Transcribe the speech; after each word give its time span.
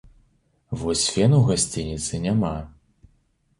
Вось 0.83 1.03
фену 1.17 1.37
ў 1.41 1.45
гасцініцы 1.51 2.23
няма. 2.27 2.53